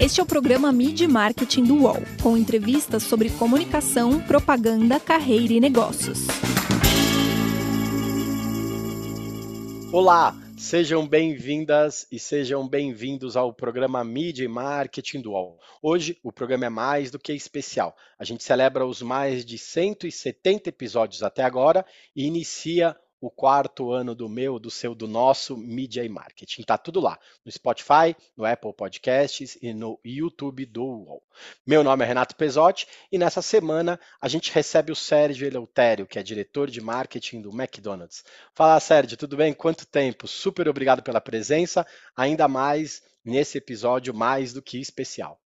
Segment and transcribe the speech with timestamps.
[0.00, 5.58] Este é o programa Mid Marketing do UOL, com entrevistas sobre comunicação, propaganda, carreira e
[5.58, 6.20] negócios.
[9.92, 15.58] Olá, sejam bem-vindas e sejam bem-vindos ao programa Media Marketing do UOL.
[15.82, 17.96] Hoje o programa é mais do que especial.
[18.16, 21.84] A gente celebra os mais de 170 episódios até agora
[22.14, 26.62] e inicia o quarto ano do meu, do seu, do nosso Media e Marketing.
[26.62, 31.22] Tá tudo lá, no Spotify, no Apple Podcasts e no YouTube do UOL.
[31.66, 36.18] Meu nome é Renato Pesotti e nessa semana a gente recebe o Sérgio Eleutério, que
[36.18, 38.24] é diretor de marketing do McDonald's.
[38.54, 39.52] Fala, Sérgio, tudo bem?
[39.52, 40.28] Quanto tempo?
[40.28, 45.40] Super obrigado pela presença, ainda mais nesse episódio mais do que especial.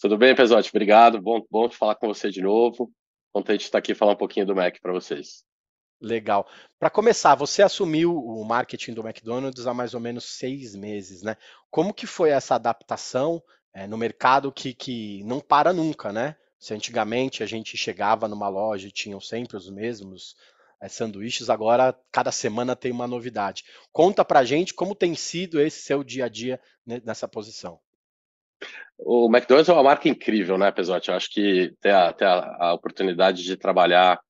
[0.00, 0.70] Tudo bem, Pesotti?
[0.70, 1.20] Obrigado.
[1.20, 2.92] Bom, bom te falar com você de novo.
[3.32, 5.44] Contente de estar aqui falar um pouquinho do Mac para vocês.
[6.02, 6.48] Legal.
[6.80, 11.36] Para começar, você assumiu o marketing do McDonald's há mais ou menos seis meses, né?
[11.70, 13.40] Como que foi essa adaptação
[13.72, 16.34] é, no mercado que, que não para nunca, né?
[16.58, 20.34] Se antigamente a gente chegava numa loja e tinham sempre os mesmos
[20.80, 23.64] é, sanduíches, agora cada semana tem uma novidade.
[23.92, 27.78] Conta pra gente como tem sido esse seu dia a dia nessa posição.
[28.98, 31.10] O McDonald's é uma marca incrível, né, Pesotti?
[31.10, 34.20] Eu acho que ter a, ter a, a oportunidade de trabalhar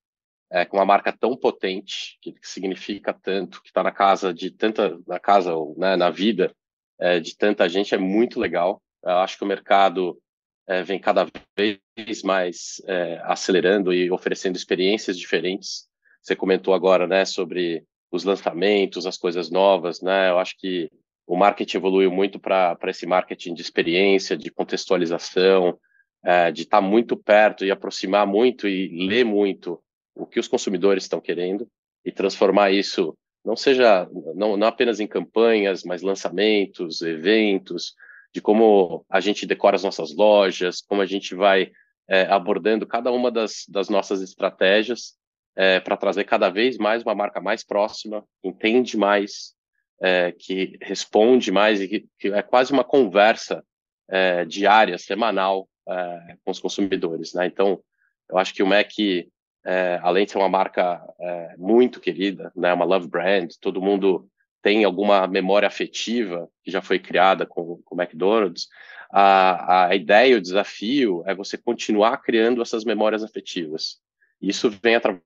[0.53, 4.99] é, com uma marca tão potente, que, significa tanto, que está na casa de tanta,
[5.07, 6.55] na casa, né, na vida
[7.01, 8.83] é, de tanta gente, é muito legal.
[9.03, 10.21] Eu acho que o mercado
[10.69, 15.89] é, vem cada vez mais é, acelerando e oferecendo experiências diferentes.
[16.23, 20.29] Você comentou agora, né, sobre os lançamentos, as coisas novas, né?
[20.29, 20.91] Eu acho que
[21.27, 25.79] o marketing evoluiu muito para esse marketing de experiência, de contextualização,
[26.23, 29.83] é, de estar tá muito perto e aproximar muito e ler muito
[30.15, 31.69] o que os consumidores estão querendo
[32.05, 37.95] e transformar isso não seja não, não apenas em campanhas, mas lançamentos, eventos,
[38.33, 41.71] de como a gente decora as nossas lojas, como a gente vai
[42.09, 45.15] é, abordando cada uma das, das nossas estratégias
[45.57, 49.55] é, para trazer cada vez mais uma marca mais próxima, entende mais,
[50.01, 53.63] é, que responde mais e que, que, é quase uma conversa
[54.09, 57.35] é, diária, semanal é, com os consumidores.
[57.35, 57.47] Né?
[57.47, 57.83] Então,
[58.31, 59.31] eu acho que o MEC
[59.65, 64.29] é, além de ser uma marca é, muito querida, né, uma love brand, todo mundo
[64.63, 68.69] tem alguma memória afetiva que já foi criada com, o McDonald's,
[69.11, 74.01] a, a ideia, o desafio é você continuar criando essas memórias afetivas.
[74.41, 75.23] Isso vem através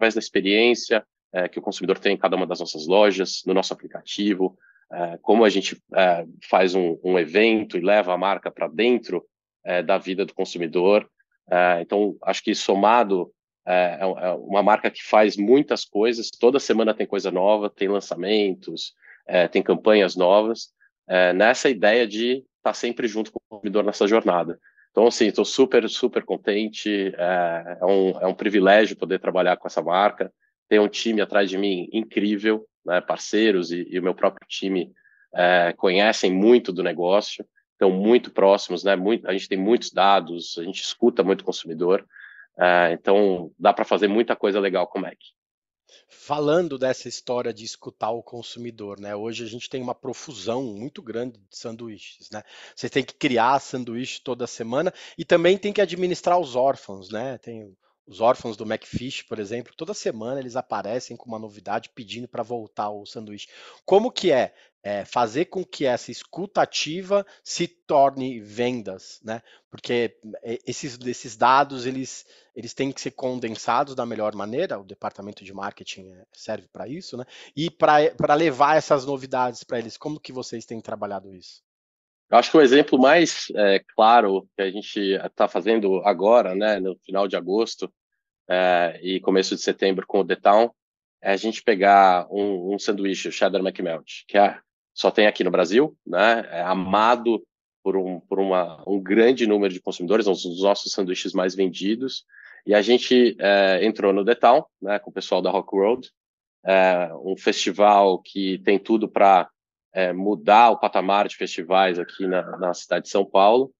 [0.00, 3.72] da experiência é, que o consumidor tem em cada uma das nossas lojas, no nosso
[3.72, 4.58] aplicativo,
[4.92, 9.24] é, como a gente é, faz um, um, evento e leva a marca para dentro
[9.64, 11.08] é, da vida do consumidor,
[11.80, 13.30] então, acho que somado
[13.66, 17.88] é, é, é, uma marca que faz muitas coisas, toda semana tem coisa nova, tem
[17.88, 18.92] lançamentos,
[19.26, 20.72] é, tem campanhas novas,
[21.08, 24.58] é, nessa ideia de estar tá sempre junto com o consumidor nessa jornada.
[24.90, 29.68] Então, assim, estou super, super contente, é, é, um, é um privilégio poder trabalhar com
[29.68, 30.32] essa marca,
[30.68, 34.92] tem um time atrás de mim incrível, né, parceiros e, e, o meu próprio time
[35.78, 37.42] conhecem muito do negócio,
[37.82, 38.94] estão muito próximos, né?
[38.94, 42.06] Muito, a gente tem muitos dados, a gente escuta muito consumidor,
[42.56, 45.18] uh, então dá para fazer muita coisa legal com o Mac.
[46.08, 49.14] Falando dessa história de escutar o consumidor, né?
[49.14, 52.42] Hoje a gente tem uma profusão muito grande de sanduíches, né?
[52.74, 57.36] Você tem que criar sanduíche toda semana e também tem que administrar os órfãos, né?
[57.38, 57.76] Tem
[58.06, 62.42] os órfãos do McFish, por exemplo, toda semana eles aparecem com uma novidade pedindo para
[62.42, 63.48] voltar o sanduíche.
[63.84, 69.40] Como que é, é, fazer com que essa escuta ativa se torne vendas, né?
[69.70, 74.78] Porque é, esses, esses dados eles, eles têm que ser condensados da melhor maneira.
[74.78, 77.24] O departamento de marketing é, serve para isso, né?
[77.56, 81.62] E para levar essas novidades para eles, como que vocês têm trabalhado isso?
[82.28, 86.80] Eu acho que o exemplo mais é, claro que a gente está fazendo agora, né,
[86.80, 87.92] no final de agosto
[88.48, 90.70] é, e começo de setembro com o Town,
[91.20, 94.58] é a gente pegar um, um sanduíche, o Cheddar McMelt, que é,
[94.94, 97.42] só tem aqui no Brasil, né, é amado
[97.82, 102.24] por, um, por uma, um grande número de consumidores, um dos nossos sanduíches mais vendidos,
[102.66, 106.10] e a gente é, entrou no Town, né, com o pessoal da Rock World,
[106.64, 109.50] é, um festival que tem tudo para
[109.92, 113.72] é, mudar o patamar de festivais aqui na, na cidade de São Paulo.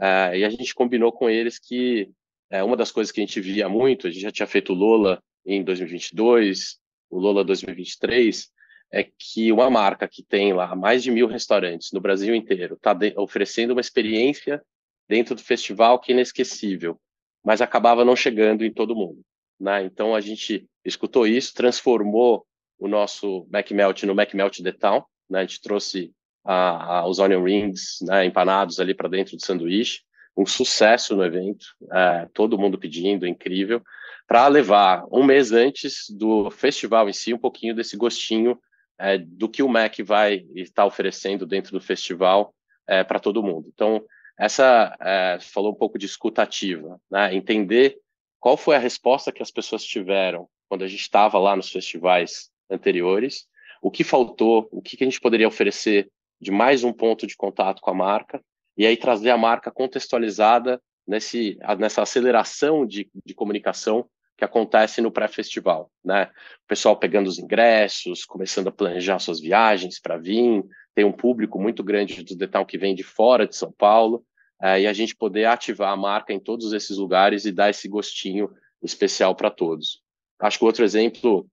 [0.00, 2.10] É, e a gente combinou com eles que
[2.50, 4.76] é, uma das coisas que a gente via muito, a gente já tinha feito o
[4.76, 6.78] Lola em 2022,
[7.10, 8.50] o Lola 2023,
[8.92, 12.96] é que uma marca que tem lá mais de mil restaurantes no Brasil inteiro está
[13.16, 14.62] oferecendo uma experiência
[15.08, 16.98] dentro do festival que é inesquecível,
[17.44, 19.20] mas acabava não chegando em todo mundo.
[19.58, 19.84] Né?
[19.84, 22.46] Então a gente escutou isso, transformou
[22.78, 25.40] o nosso Mac Melt no Mac Melt The Town, né?
[25.40, 26.12] A gente trouxe
[26.44, 30.00] a, a, os onion rings né, empanados ali para dentro do sanduíche.
[30.36, 33.82] Um sucesso no evento, é, todo mundo pedindo, incrível,
[34.26, 38.58] para levar um mês antes do festival em si um pouquinho desse gostinho
[39.00, 42.54] é, do que o Mac vai estar oferecendo dentro do festival
[42.86, 43.70] é, para todo mundo.
[43.72, 44.04] Então,
[44.38, 47.34] essa é, falou um pouco de escutativa, né?
[47.34, 47.98] entender
[48.38, 52.50] qual foi a resposta que as pessoas tiveram quando a gente estava lá nos festivais
[52.70, 53.46] anteriores,
[53.82, 56.08] o que faltou, o que, que a gente poderia oferecer
[56.40, 58.42] de mais um ponto de contato com a marca,
[58.76, 64.08] e aí trazer a marca contextualizada nesse, nessa aceleração de, de comunicação
[64.40, 66.30] que acontece no pré-festival, né?
[66.64, 70.64] O pessoal pegando os ingressos, começando a planejar suas viagens para vir,
[70.94, 74.24] tem um público muito grande do Detal que vem de fora de São Paulo,
[74.62, 77.86] é, e a gente poder ativar a marca em todos esses lugares e dar esse
[77.86, 78.50] gostinho
[78.82, 80.00] especial para todos.
[80.38, 81.46] Acho que outro exemplo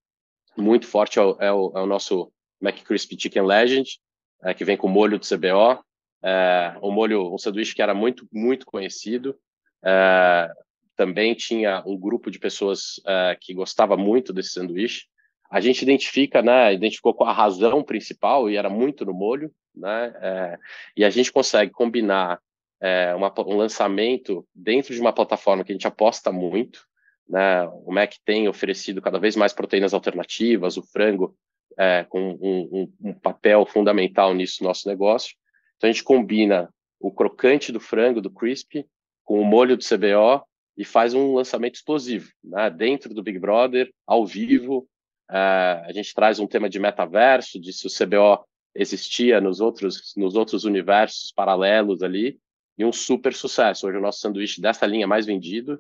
[0.56, 2.32] muito forte é o, é o, é o nosso
[2.62, 4.00] McCrispy Chicken Legend,
[4.44, 5.84] é, que vem com molho do CBO,
[6.24, 9.38] é, um molho, um sanduíche que era muito, muito conhecido.
[9.84, 10.50] É,
[10.98, 15.06] também tinha um grupo de pessoas é, que gostava muito desse sanduíche.
[15.50, 20.58] A gente identifica, né, identificou a razão principal e era muito no molho, né, é,
[20.98, 22.42] e a gente consegue combinar
[22.82, 26.86] é, uma, um lançamento dentro de uma plataforma que a gente aposta muito.
[27.30, 27.64] Né?
[27.86, 31.36] O Mac tem oferecido cada vez mais proteínas alternativas, o frango
[31.78, 32.70] é, com um,
[33.02, 35.36] um, um, papel fundamental nisso no nosso negócio.
[35.76, 38.86] Então a gente combina o crocante do frango, do crispy,
[39.24, 40.44] com o molho do CBO
[40.78, 42.70] e faz um lançamento explosivo, né?
[42.70, 44.88] dentro do Big Brother, ao vivo.
[45.30, 48.46] É, a gente traz um tema de metaverso, de se o CBO
[48.76, 52.40] existia nos outros, nos outros universos paralelos ali,
[52.78, 53.88] e um super sucesso.
[53.88, 55.74] Hoje o nosso sanduíche dessa linha é mais vendido,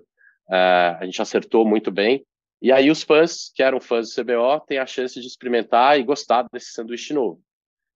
[0.49, 2.25] uh, a gente acertou muito bem.
[2.59, 6.03] E aí os fãs, que eram fãs do CBO, têm a chance de experimentar e
[6.03, 7.39] gostar desse sanduíche novo.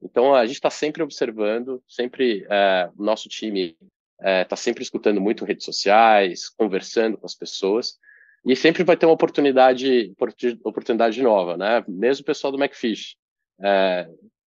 [0.03, 3.75] Então a gente está sempre observando, sempre uh, o nosso time
[4.21, 7.97] está uh, sempre escutando muito redes sociais, conversando com as pessoas
[8.45, 10.13] e sempre vai ter uma oportunidade
[10.63, 11.83] oportunidade nova, né?
[11.87, 13.15] Mesmo o pessoal do McFish,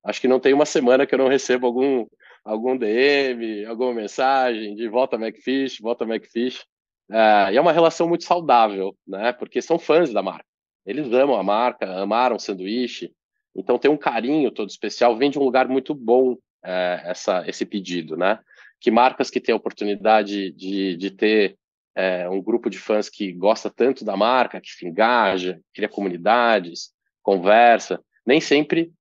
[0.05, 2.07] acho que não tem uma semana que eu não recebo algum
[2.45, 6.65] algum DM, alguma mensagem de volta McFish, volta McFish.
[7.11, 9.33] É, e é uma relação muito saudável, né?
[9.33, 10.45] Porque são fãs da marca.
[10.87, 13.13] Eles amam a marca, amaram o sanduíche.
[13.57, 15.17] Então tem um carinho todo especial.
[15.17, 18.39] Vem de um lugar muito bom é, essa, esse pedido, né?
[18.85, 21.57] Que marcas que têm a oportunidade de, de ter
[21.95, 26.93] é, um grupo de fãs que gosta tanto da marca, que se engaja, cria comunidades,
[27.23, 27.99] conversa.
[28.27, 28.93] Nem sempre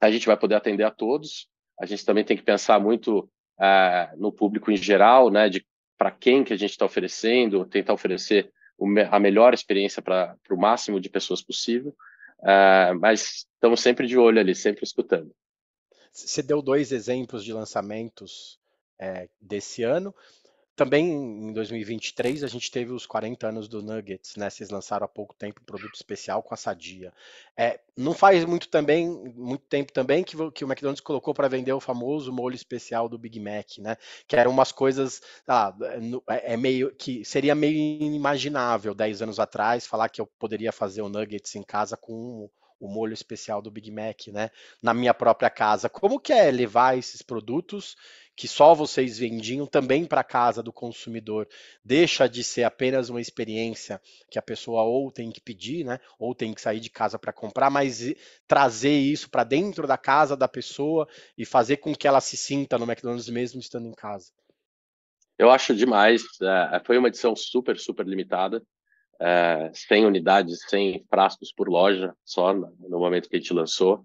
[0.00, 3.28] a gente vai poder atender a todos, a gente também tem que pensar muito
[3.58, 5.66] uh, no público em geral, né, de
[5.98, 8.52] para quem que a gente está oferecendo, tentar oferecer
[9.10, 11.92] a melhor experiência para o máximo de pessoas possível,
[12.42, 15.34] uh, mas estamos sempre de olho ali, sempre escutando.
[16.12, 18.64] Você deu dois exemplos de lançamentos
[18.98, 20.14] é, desse ano.
[20.76, 24.50] Também em 2023 a gente teve os 40 anos do Nuggets, né?
[24.50, 27.14] Vocês lançaram há pouco tempo um produto especial com a Sadia.
[27.56, 31.72] É, não faz muito também, muito tempo também que, que o McDonald's colocou para vender
[31.72, 33.96] o famoso molho especial do Big Mac, né?
[34.28, 35.74] Que eram umas coisas, ah,
[36.28, 41.00] é, é meio que seria meio inimaginável 10 anos atrás falar que eu poderia fazer
[41.00, 44.50] o Nuggets em casa com o molho especial do Big Mac, né?
[44.82, 45.88] Na minha própria casa.
[45.88, 47.96] Como que é levar esses produtos
[48.36, 51.48] que só vocês vendiam também para a casa do consumidor?
[51.84, 55.98] Deixa de ser apenas uma experiência que a pessoa ou tem que pedir, né?
[56.18, 58.14] Ou tem que sair de casa para comprar, mas
[58.46, 62.78] trazer isso para dentro da casa da pessoa e fazer com que ela se sinta
[62.78, 64.30] no McDonald's mesmo estando em casa.
[65.38, 66.22] Eu acho demais.
[66.42, 68.62] É, foi uma edição super, super limitada
[69.20, 74.04] é, 100 unidades, 100 frascos por loja só no momento que a gente lançou.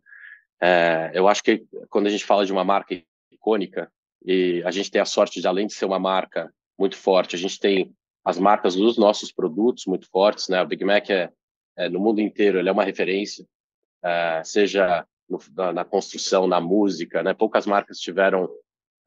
[0.62, 2.96] É, eu acho que quando a gente fala de uma marca
[3.32, 3.92] icônica,
[4.24, 7.40] e a gente tem a sorte de, além de ser uma marca muito forte, a
[7.40, 10.62] gente tem as marcas dos nossos produtos muito fortes, né?
[10.62, 11.32] O Big Mac é,
[11.76, 13.46] é no mundo inteiro, ele é uma referência,
[14.04, 17.34] é, seja no, na, na, construção, na música, né?
[17.34, 18.50] Poucas marcas tiveram,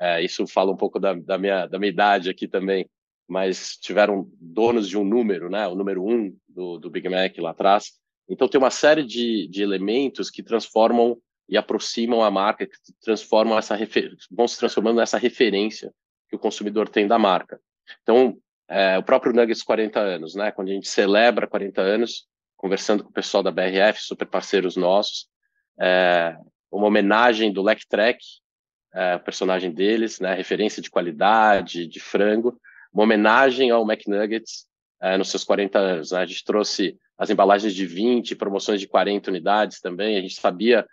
[0.00, 2.88] é, isso fala um pouco da, da, minha, da minha idade aqui também,
[3.28, 5.66] mas tiveram donos de um número, né?
[5.68, 7.92] O número um do, do Big Mac lá atrás.
[8.28, 13.58] Então tem uma série de, de elementos que transformam e aproximam a marca, que transformam
[13.58, 13.76] essa
[14.30, 15.92] vão se transformando nessa referência
[16.28, 17.60] que o consumidor tem da marca.
[18.02, 18.36] Então
[18.68, 20.50] é, o próprio Nuggets 40 anos, né?
[20.50, 25.28] Quando a gente celebra 40 anos, conversando com o pessoal da BRF, super parceiros nossos,
[25.78, 26.36] é,
[26.72, 28.18] uma homenagem do Lec Trek,
[28.94, 30.34] é, personagem deles, né?
[30.34, 32.58] Referência de qualidade, de frango
[32.94, 34.66] uma homenagem ao McNuggets
[35.02, 36.12] é, nos seus 40 anos.
[36.12, 36.20] Né?
[36.20, 40.16] A gente trouxe as embalagens de 20, promoções de 40 unidades também.
[40.16, 40.86] A gente sabia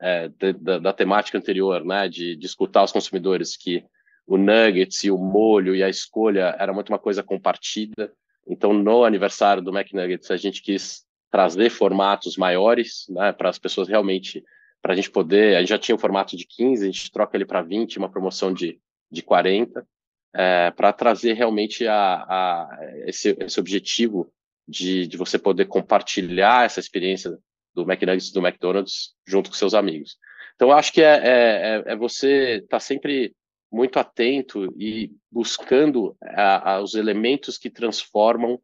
[0.00, 0.28] é,
[0.60, 3.84] da, da, temática anterior, né, de, de escutar os consumidores que
[4.26, 8.12] o nuggets e o molho e a escolha era muito uma coisa compartida.
[8.46, 13.88] Então, no aniversário do McNuggets, a gente quis trazer formatos maiores, né, para as pessoas
[13.88, 14.44] realmente,
[14.80, 17.36] para a gente poder, a gente já tinha o formato de 15, a gente troca
[17.36, 18.78] ele para 20, uma promoção de,
[19.10, 19.86] de 40,
[20.34, 24.30] é, para trazer realmente a, a esse, esse objetivo
[24.66, 27.38] de, de você poder compartilhar essa experiência
[27.84, 30.16] do McNuggets do McDonald's junto com seus amigos.
[30.54, 33.34] Então, acho que é, é, é você estar tá sempre
[33.70, 38.60] muito atento e buscando a, a, os elementos que transformam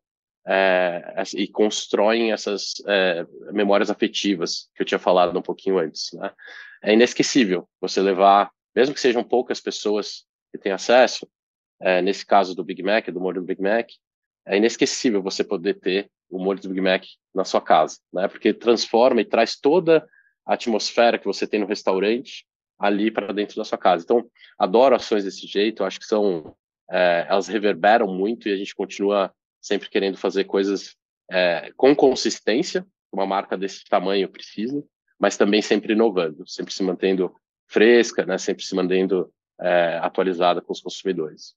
[0.46, 6.12] é, e constroem essas é, memórias afetivas que eu tinha falado um pouquinho antes.
[6.14, 6.32] Né?
[6.82, 11.28] É inesquecível você levar, mesmo que sejam poucas pessoas que têm acesso,
[11.80, 13.88] é, nesse caso do Big Mac, do molho do Big Mac,
[14.46, 18.28] é inesquecível você poder ter o molho do Big Mac na sua casa, né?
[18.28, 20.06] Porque transforma e traz toda
[20.46, 22.46] a atmosfera que você tem no restaurante
[22.78, 24.04] ali para dentro da sua casa.
[24.04, 25.84] Então, adoro ações desse jeito.
[25.84, 26.54] Acho que são
[26.90, 30.94] é, elas reverberam muito e a gente continua sempre querendo fazer coisas
[31.30, 32.86] é, com consistência.
[33.12, 34.84] Uma marca desse tamanho precisa,
[35.18, 37.34] mas também sempre inovando, sempre se mantendo
[37.66, 38.36] fresca, né?
[38.38, 41.54] Sempre se mantendo é, atualizada com os consumidores.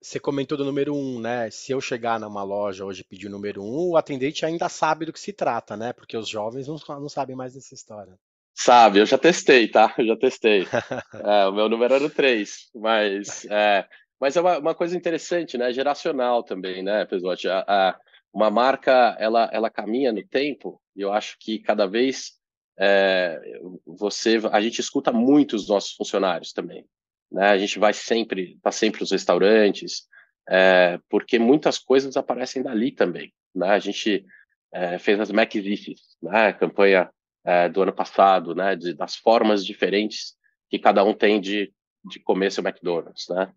[0.00, 1.50] Você comentou do número um, né?
[1.50, 5.04] Se eu chegar numa loja hoje e pedir o número um, o atendente ainda sabe
[5.04, 5.92] do que se trata, né?
[5.92, 8.14] Porque os jovens não, não sabem mais dessa história.
[8.54, 9.94] Sabe, eu já testei, tá?
[9.98, 10.66] Eu já testei.
[11.24, 13.86] é, o meu número era o 3, mas é,
[14.18, 15.72] mas é uma, uma, coisa interessante, né?
[15.72, 17.48] Geracional também, né, Pesote?
[17.48, 17.98] A, a,
[18.32, 22.32] uma marca, ela, ela caminha no tempo, e eu acho que cada vez
[22.78, 23.40] é,
[23.86, 26.86] você, a gente escuta muito os nossos funcionários também
[27.30, 27.48] né?
[27.48, 30.06] A gente vai sempre, tá sempre nos restaurantes,
[30.48, 33.68] é, porque muitas coisas aparecem dali também, né?
[33.68, 34.24] A gente
[34.72, 36.48] é, fez as McVices, né?
[36.48, 37.10] A campanha
[37.44, 38.76] é, do ano passado, né?
[38.76, 40.36] De, das formas diferentes
[40.70, 41.72] que cada um tem de,
[42.04, 43.52] de comer seu McDonald's, né?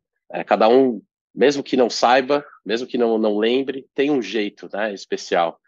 [0.46, 1.02] Cada um,
[1.34, 4.94] mesmo que não saiba, mesmo que não, não lembre, tem um jeito, né?
[4.94, 5.60] Especial.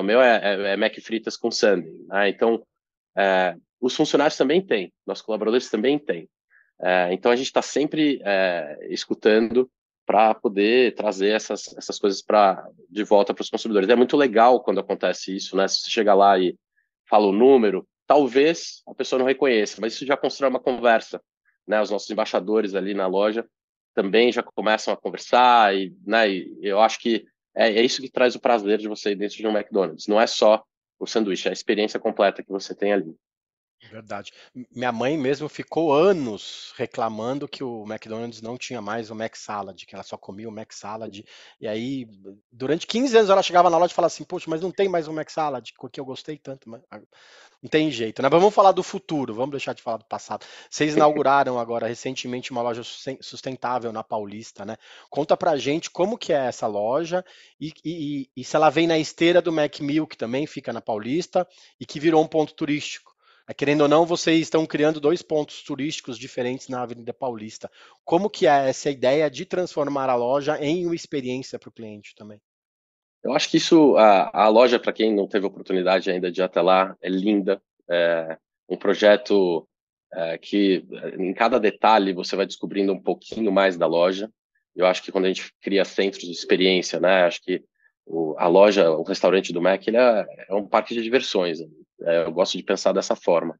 [0.00, 2.28] O meu é, é, é Mac fritas com sundae, né?
[2.28, 2.60] Então,
[3.80, 6.28] os funcionários também têm, nossos colaboradores também têm.
[6.82, 9.70] É, então a gente está sempre é, escutando
[10.06, 13.88] para poder trazer essas, essas coisas para de volta para os consumidores.
[13.88, 15.68] É muito legal quando acontece isso, né?
[15.68, 16.58] Se você chega lá e
[17.08, 21.22] fala o número, talvez a pessoa não reconheça, mas isso já constrói uma conversa,
[21.66, 21.80] né?
[21.80, 23.46] Os nossos embaixadores ali na loja
[23.94, 26.28] também já começam a conversar e, né?
[26.28, 29.36] E eu acho que é, é isso que traz o prazer de você ir dentro
[29.36, 30.06] de um McDonald's.
[30.06, 30.64] Não é só
[30.98, 33.14] o sanduíche, é a experiência completa que você tem ali.
[33.88, 34.32] Verdade.
[34.74, 39.84] Minha mãe mesmo ficou anos reclamando que o McDonald's não tinha mais o Mac Salad,
[39.84, 41.22] que ela só comia o Mac Salad.
[41.60, 42.06] E aí,
[42.52, 45.08] durante 15 anos, ela chegava na loja e falava assim: Poxa, mas não tem mais
[45.08, 46.68] o Mac Salad, porque eu gostei tanto.
[46.68, 46.82] Mas...
[47.62, 48.28] Não tem jeito, né?
[48.30, 50.46] Vamos falar do futuro, vamos deixar de falar do passado.
[50.70, 54.76] Vocês inauguraram agora recentemente uma loja sustentável na Paulista, né?
[55.10, 57.22] Conta pra gente como que é essa loja
[57.60, 61.46] e, e, e se ela vem na esteira do Mac que também fica na Paulista
[61.78, 63.09] e que virou um ponto turístico.
[63.50, 67.68] É, querendo ou não, vocês estão criando dois pontos turísticos diferentes na Avenida Paulista.
[68.04, 72.14] Como que é essa ideia de transformar a loja em uma experiência para o cliente
[72.14, 72.40] também?
[73.24, 76.44] Eu acho que isso, a, a loja, para quem não teve oportunidade ainda de ir
[76.44, 77.60] até lá, é linda.
[77.88, 78.38] É
[78.68, 79.66] um projeto
[80.14, 80.84] é, que,
[81.18, 84.30] em cada detalhe, você vai descobrindo um pouquinho mais da loja.
[84.76, 87.64] Eu acho que quando a gente cria centros de experiência, né, acho que
[88.06, 91.60] o, a loja, o restaurante do Mac, ele é, é um parque de diversões.
[92.02, 93.58] É, eu gosto de pensar dessa forma.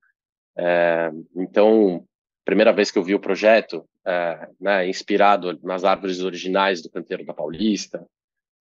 [0.57, 2.05] É, então,
[2.45, 7.25] primeira vez que eu vi o projeto, é, né, inspirado nas árvores originais do canteiro
[7.25, 8.05] da Paulista,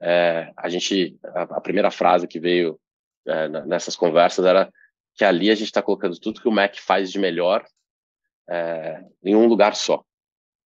[0.01, 2.79] é, a gente, a, a, primeira frase que veio
[3.27, 4.71] é, nessas conversas era
[5.15, 7.65] que ali a gente está colocando tudo que o Mac faz de melhor
[9.23, 10.03] em um lugar só,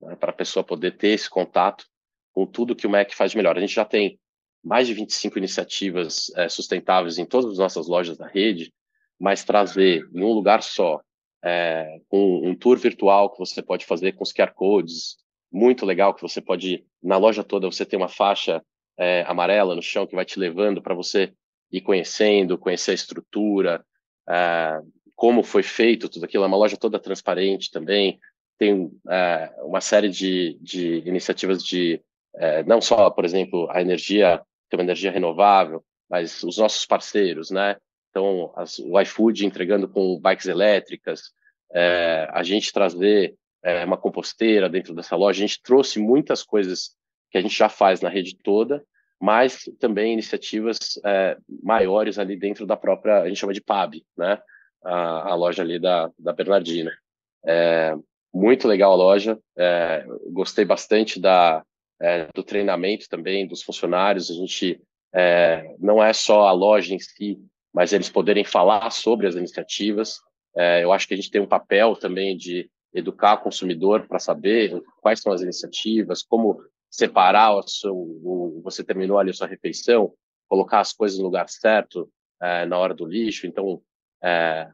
[0.02, 1.86] né, para a pessoa poder ter esse contato
[2.32, 3.58] com tudo que o Mac faz de melhor.
[3.58, 4.18] A gente já tem
[4.66, 8.74] mais de 25 iniciativas sustentáveis em todas as nossas lojas da rede,
[9.20, 11.00] mas trazer em um lugar só,
[11.44, 15.18] é, um, um, tour virtual que você pode fazer com os QR codes,
[15.52, 18.62] muito legal, que você pode, na loja toda, você tem uma faixa
[18.98, 21.32] é, amarela no chão que vai te levando para você
[21.72, 23.86] ir conhecendo, conhecer a estrutura,
[24.28, 24.82] é,
[25.16, 28.20] como foi feito tudo aquilo, é uma loja toda transparente também,
[28.58, 32.02] tem é, uma série de, de iniciativas de,
[32.36, 34.42] é, não só, por exemplo, a energia,
[34.76, 37.78] uma energia renovável, mas os nossos parceiros, né?
[38.10, 41.34] Então, as, o iFood entregando com bikes elétricas,
[41.74, 46.96] é, a gente trazer é, uma composteira dentro dessa loja, a gente trouxe muitas coisas
[47.30, 48.84] que a gente já faz na rede toda,
[49.20, 54.40] mas também iniciativas é, maiores ali dentro da própria, a gente chama de PAB, né?
[54.84, 56.92] a, a loja ali da, da Bernardina.
[58.34, 59.40] Muito legal a loja,
[60.32, 61.64] gostei bastante da,
[62.02, 64.30] é, do treinamento também dos funcionários.
[64.30, 64.82] A gente
[65.14, 67.40] é, não é só a loja em si,
[67.74, 70.20] mas eles poderem falar sobre as iniciativas.
[70.56, 74.20] É, eu acho que a gente tem um papel também de educar o consumidor para
[74.20, 79.48] saber quais são as iniciativas, como separar o seu, o, você terminou ali a sua
[79.48, 80.14] refeição,
[80.48, 82.10] colocar as coisas no lugar certo
[82.42, 83.46] é, na hora do lixo.
[83.46, 83.82] Então,
[84.24, 84.68] é,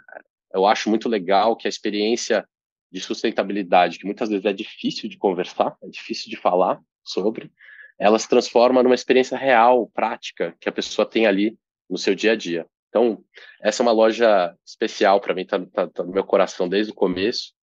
[0.53, 2.47] eu acho muito legal que a experiência
[2.91, 7.51] de sustentabilidade, que muitas vezes é difícil de conversar, é difícil de falar sobre,
[7.99, 11.57] ela se transforma numa experiência real, prática, que a pessoa tem ali
[11.89, 12.65] no seu dia a dia.
[12.89, 13.23] Então,
[13.61, 16.95] essa é uma loja especial para mim, está tá, tá, no meu coração desde o
[16.95, 17.53] começo.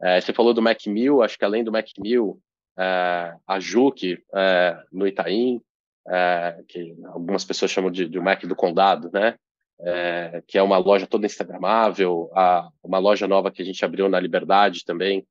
[0.00, 2.40] É, você falou do Macmill, acho que além do Macmill,
[2.78, 5.60] é, a Juque, é, no Itaim,
[6.08, 9.36] é, que algumas pessoas chamam de, de Mac do Condado, né?
[9.80, 14.08] É, que é uma loja toda instagramável, a, uma loja nova que a gente abriu
[14.08, 15.24] na Liberdade também,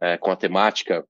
[0.00, 1.04] é, com a temática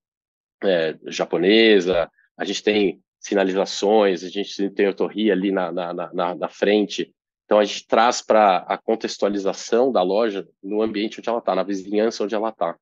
[0.63, 6.49] é, japonesa, a gente tem sinalizações, a gente tem a ali na, na, na, na
[6.49, 7.13] frente,
[7.45, 11.63] então a gente traz para a contextualização da loja no ambiente onde ela está, na
[11.63, 12.77] vizinhança onde ela está.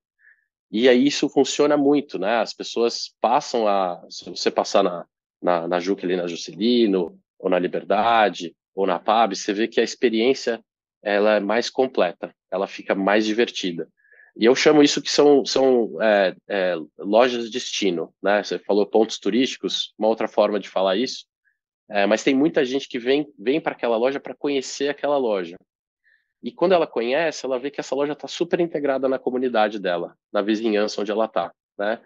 [0.71, 2.38] E aí isso funciona muito, né?
[2.38, 5.06] As pessoas passam a, se você passar na,
[5.40, 9.80] na, na Juca ali na Juscelino, ou na Liberdade, ou na PAB, você vê que
[9.80, 10.61] a experiência
[11.02, 13.88] ela é mais completa, ela fica mais divertida.
[14.36, 18.42] E eu chamo isso que são, são é, é, lojas de destino, né?
[18.42, 21.24] Você falou pontos turísticos, uma outra forma de falar isso,
[21.88, 25.56] é, mas tem muita gente que vem, vem para aquela loja para conhecer aquela loja.
[26.42, 30.14] E quando ela conhece, ela vê que essa loja está super integrada na comunidade dela,
[30.32, 32.00] na vizinhança onde ela está, né?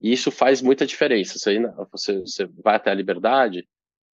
[0.00, 1.38] E isso faz muita diferença.
[1.38, 1.58] Você,
[1.90, 3.66] você, você vai até a Liberdade,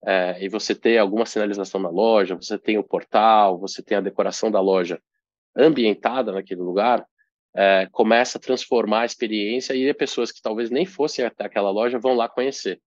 [0.04, 4.02] é, e você tem alguma sinalização na loja, você tem o portal, você tem a
[4.02, 5.00] decoração da loja
[5.56, 7.06] ambientada naquele lugar,
[7.56, 12.00] é, começa a transformar a experiência e pessoas que talvez nem fossem até aquela loja
[12.00, 12.80] vão lá conhecer.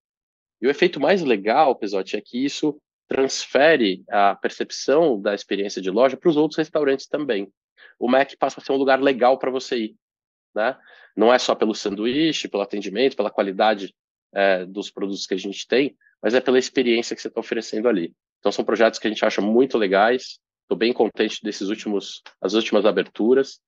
[0.60, 5.90] E o efeito mais legal, Pesote, é que isso transfere a percepção da experiência de
[5.90, 7.52] loja para os outros restaurantes também.
[7.98, 9.96] O Mac passa a ser um lugar legal para você ir,
[10.54, 10.76] né?
[11.16, 13.94] Não é só pelo sanduíche, pelo atendimento, pela qualidade
[14.34, 17.88] é, dos produtos que a gente tem, mas é pela experiência que você está oferecendo
[17.88, 18.12] ali.
[18.40, 20.38] Então são projetos que a gente acha muito legais.
[20.62, 23.60] Estou bem contente desses últimos, as últimas aberturas.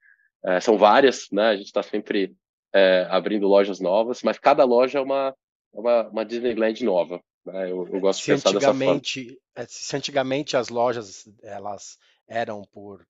[0.44, 1.48] É, são várias, né?
[1.48, 2.34] A gente está sempre
[2.72, 5.34] é, abrindo lojas novas, mas cada loja é uma,
[5.74, 7.20] é uma, uma Disneyland nova.
[7.44, 7.70] Né?
[7.70, 9.00] Eu, eu, gosto se de pensar dessa forma.
[9.54, 13.06] É, se antigamente as lojas elas eram por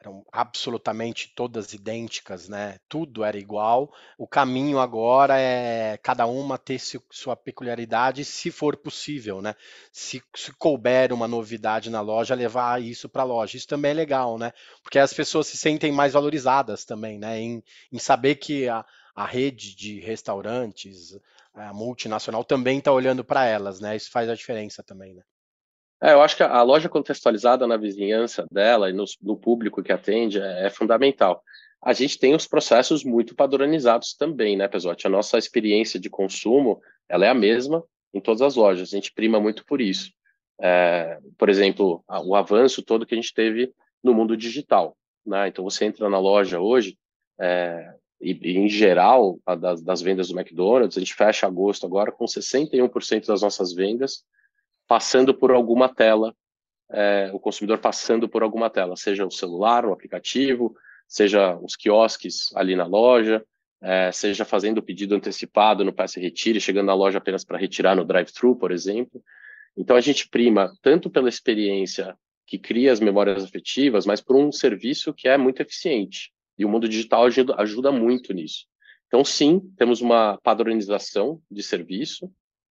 [0.00, 2.78] eram absolutamente todas idênticas, né?
[2.88, 3.92] Tudo era igual.
[4.16, 9.54] O caminho agora é cada uma ter sua peculiaridade, se for possível, né?
[9.92, 13.58] Se, se couber uma novidade na loja, levar isso para a loja.
[13.58, 14.52] Isso também é legal, né?
[14.82, 17.38] Porque as pessoas se sentem mais valorizadas também, né?
[17.38, 18.84] Em, em saber que a,
[19.14, 21.18] a rede de restaurantes,
[21.52, 23.96] a multinacional também está olhando para elas, né?
[23.96, 25.22] Isso faz a diferença também, né?
[26.02, 29.92] É, eu acho que a loja contextualizada na vizinhança dela e no, no público que
[29.92, 31.42] atende é, é, fundamental.
[31.82, 35.06] A gente tem os processos muito padronizados também, né, Pesote?
[35.06, 37.84] A nossa experiência de consumo ela é a mesma
[38.14, 38.88] em todas as lojas.
[38.88, 40.10] A gente prima muito por isso.
[40.60, 44.96] É, por exemplo, o avanço todo que a gente teve no mundo digital.
[45.26, 45.48] Né?
[45.48, 46.98] Então, você entra na loja hoje,
[47.38, 52.12] é, e, e, em geral, das, das vendas do McDonald's, a gente fecha agosto agora
[52.12, 54.22] com 61% das nossas vendas
[54.90, 56.34] passando por alguma tela,
[56.90, 60.74] é, o consumidor passando por alguma tela, seja o celular, o aplicativo,
[61.06, 63.46] seja os quiosques ali na loja,
[63.80, 67.94] é, seja fazendo o pedido antecipado no Passe Retire, chegando na loja apenas para retirar
[67.94, 69.22] no drive-thru, por exemplo.
[69.76, 74.50] Então a gente prima tanto pela experiência que cria as memórias afetivas, mas por um
[74.50, 76.32] serviço que é muito eficiente.
[76.58, 78.66] E o mundo digital ajuda, ajuda muito nisso.
[79.06, 82.28] Então, sim, temos uma padronização de serviço,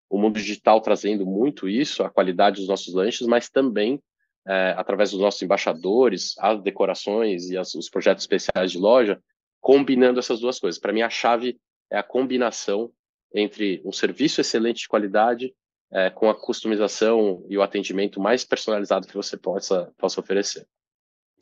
[0.08, 4.00] o mundo digital trazendo muito isso, a qualidade dos nossos lanches, mas também
[4.46, 9.20] é, através dos nossos embaixadores, as decorações e as, os projetos especiais de loja,
[9.60, 10.80] combinando essas duas coisas.
[10.80, 11.58] Para mim, a chave
[11.90, 12.92] é a combinação
[13.34, 15.52] entre um serviço excelente de qualidade
[15.90, 20.66] é, com a customização e o atendimento mais personalizado que você possa, possa oferecer.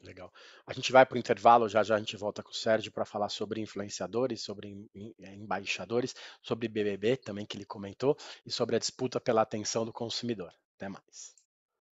[0.04, 0.30] Legal.
[0.66, 3.04] A gente vai para o intervalo, já já a gente volta com o Sérgio para
[3.04, 4.86] falar sobre influenciadores, sobre
[5.20, 9.92] é, embaixadores, sobre BBB também que ele comentou e sobre a disputa pela atenção do
[9.92, 10.52] consumidor.
[10.76, 11.34] Até mais.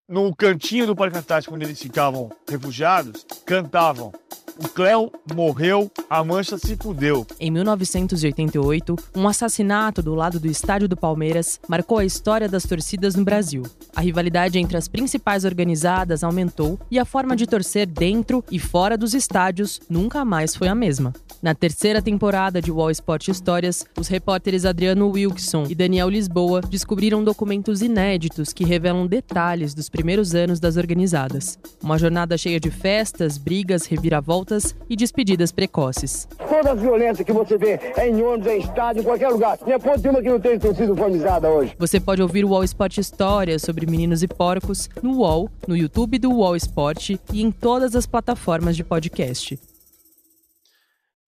[0.07, 4.12] No cantinho do Parque Antártico, onde eles ficavam refugiados, cantavam
[4.58, 7.26] o Cléo morreu, a mancha se fudeu.
[7.40, 13.14] Em 1988, um assassinato do lado do estádio do Palmeiras marcou a história das torcidas
[13.14, 13.62] no Brasil.
[13.94, 18.96] A rivalidade entre as principais organizadas aumentou e a forma de torcer dentro e fora
[18.96, 21.12] dos estádios nunca mais foi a mesma.
[21.42, 27.24] Na terceira temporada de Wall Sport Histórias, os repórteres Adriano Wilkson e Daniel Lisboa descobriram
[27.24, 31.58] documentos inéditos que revelam detalhes dos primeiros anos das organizadas.
[31.82, 34.41] Uma jornada cheia de festas, brigas, reviravoltas
[34.88, 36.28] e despedidas precoces.
[36.48, 39.59] Toda a violência que você vê é em ônibus, é em estádio, em qualquer lugar.
[39.64, 41.74] Minha ponte uma que não tem torcida uniformizada hoje.
[41.78, 46.18] Você pode ouvir o Wall Sport Histórias sobre meninos e porcos no UOL, no YouTube
[46.18, 49.59] do Wall Sport e em todas as plataformas de podcast.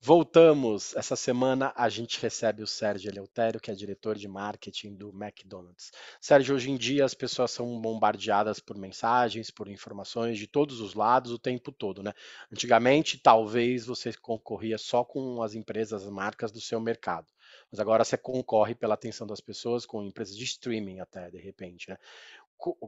[0.07, 0.95] Voltamos.
[0.97, 5.93] Essa semana a gente recebe o Sérgio Eleutério, que é diretor de marketing do McDonald's.
[6.21, 10.93] Sérgio, hoje em dia as pessoas são bombardeadas por mensagens, por informações de todos os
[10.93, 12.13] lados o tempo todo, né?
[12.53, 17.33] Antigamente, talvez você concorria só com as empresas, as marcas do seu mercado.
[17.71, 21.89] Mas agora você concorre pela atenção das pessoas com empresas de streaming até, de repente,
[21.89, 21.97] né?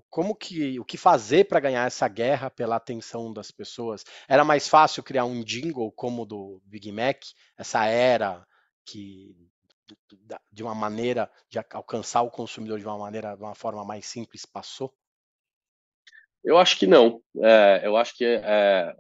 [0.09, 4.05] Como que o que fazer para ganhar essa guerra pela atenção das pessoas?
[4.29, 7.23] Era mais fácil criar um jingle como o do Big Mac,
[7.57, 8.47] essa era
[8.85, 9.37] que
[10.51, 14.45] de uma maneira de alcançar o consumidor de uma maneira, de uma forma mais simples
[14.45, 14.93] passou?
[16.43, 17.21] Eu acho que não.
[17.43, 18.97] É, eu acho que é,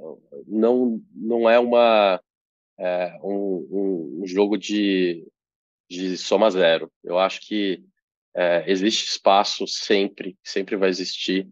[0.46, 2.20] não não é uma
[2.78, 5.26] é, um, um, jogo de,
[5.88, 6.90] de soma zero.
[7.04, 7.84] Eu acho que
[8.36, 11.48] é, existe espaço sempre, sempre vai existir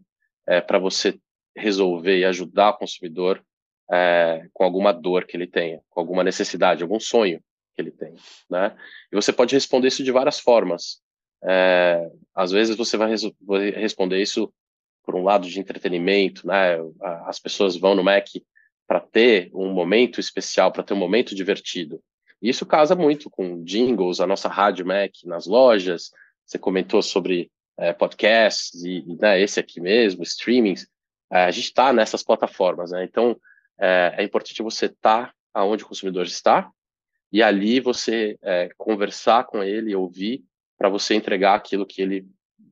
[0.47, 1.19] é, para você
[1.55, 3.43] resolver e ajudar o consumidor
[3.91, 7.41] é, com alguma dor que ele tenha, com alguma necessidade, algum sonho
[7.75, 8.13] que ele tem,
[8.49, 8.75] né?
[9.11, 11.01] E você pode responder isso de várias formas.
[11.43, 14.53] É, às vezes você vai, vai responder isso
[15.03, 16.77] por um lado de entretenimento, né?
[17.25, 18.27] As pessoas vão no Mac
[18.87, 22.01] para ter um momento especial, para ter um momento divertido.
[22.41, 26.11] Isso casa muito com jingles, a nossa rádio Mac nas lojas,
[26.45, 30.87] você comentou sobre é, podcasts e, né, esse aqui mesmo, streamings.
[31.31, 33.03] É, a gente está nessas plataformas, né?
[33.03, 33.35] Então,
[33.79, 36.69] é, é importante você estar tá aonde o consumidor está
[37.31, 38.37] e ali você
[38.77, 40.43] conversar com ele, ouvir,
[40.77, 42.25] para você entregar aquilo que ele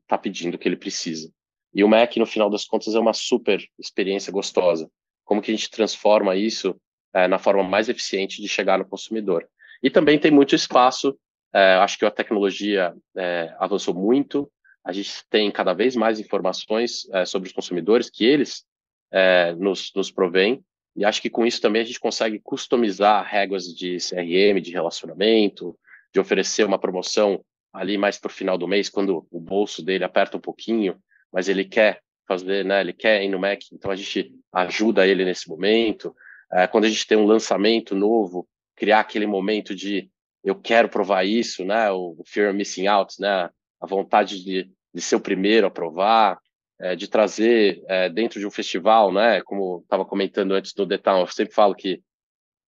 [0.03, 1.31] está pedindo, que ele precisa.
[1.73, 4.89] E o Mac, no final das contas, é uma super experiência gostosa.
[5.25, 6.79] Como que a gente transforma isso
[7.13, 9.47] é, na forma mais eficiente de chegar no consumidor?
[9.81, 11.17] E também tem muito espaço
[11.53, 14.51] é, acho que a tecnologia é, avançou muito,
[14.83, 18.65] a gente tem cada vez mais informações é, sobre os consumidores que eles
[19.11, 20.63] é, nos, nos provêm,
[20.95, 25.77] e acho que com isso também a gente consegue customizar regras de CRM, de relacionamento,
[26.13, 30.03] de oferecer uma promoção ali mais para o final do mês, quando o bolso dele
[30.03, 30.97] aperta um pouquinho,
[31.31, 35.25] mas ele quer fazer, né, ele quer ir no Mac, então a gente ajuda ele
[35.25, 36.15] nesse momento.
[36.51, 40.09] É, quando a gente tem um lançamento novo, criar aquele momento de
[40.43, 41.89] eu quero provar isso, né?
[41.91, 43.49] O fear of missing out, né?
[43.79, 46.37] A vontade de, de ser o primeiro a provar,
[46.79, 49.41] é, de trazer é, dentro de um festival, né?
[49.41, 52.01] Como estava comentando antes do Town, eu sempre falo que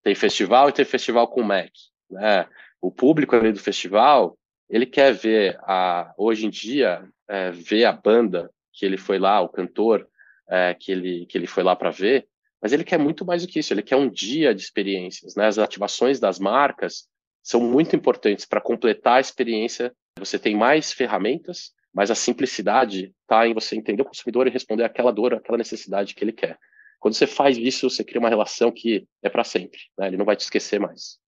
[0.02, 1.70] tem festival e tem festival com Mac,
[2.10, 2.48] né?
[2.80, 4.38] O público ali do festival,
[4.70, 9.40] ele quer ver a hoje em dia é, ver a banda que ele foi lá,
[9.40, 10.08] o cantor
[10.48, 12.26] é, que ele que ele foi lá para ver,
[12.62, 13.72] mas ele quer muito mais do que isso.
[13.72, 15.46] Ele quer um dia de experiências, né?
[15.46, 17.06] As ativações das marcas
[17.46, 19.94] são muito importantes para completar a experiência.
[20.18, 24.82] Você tem mais ferramentas, mas a simplicidade está em você entender o consumidor e responder
[24.82, 26.58] aquela dor, aquela necessidade que ele quer.
[26.98, 29.78] Quando você faz isso, você cria uma relação que é para sempre.
[29.96, 30.08] Né?
[30.08, 31.20] Ele não vai te esquecer mais.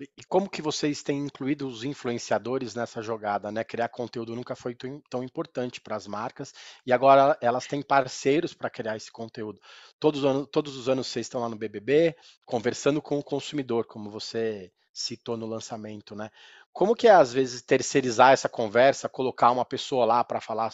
[0.00, 3.62] E como que vocês têm incluído os influenciadores nessa jogada, né?
[3.62, 4.74] Criar conteúdo nunca foi
[5.08, 9.60] tão importante para as marcas e agora elas têm parceiros para criar esse conteúdo.
[10.00, 12.16] Todos, todos os anos vocês estão lá no BBB,
[12.46, 16.30] conversando com o consumidor, como você citou no lançamento, né?
[16.72, 20.70] Como que é, às vezes, terceirizar essa conversa, colocar uma pessoa lá para falar